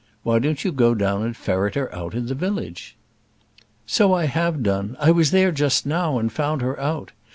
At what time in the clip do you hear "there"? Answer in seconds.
5.29-5.51